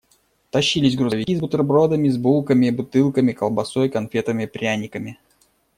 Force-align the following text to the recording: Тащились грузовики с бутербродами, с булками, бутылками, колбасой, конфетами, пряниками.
Тащились 0.49 0.95
грузовики 0.95 1.35
с 1.35 1.39
бутербродами, 1.39 2.09
с 2.09 2.17
булками, 2.17 2.71
бутылками, 2.71 3.33
колбасой, 3.33 3.87
конфетами, 3.87 4.47
пряниками. 4.47 5.19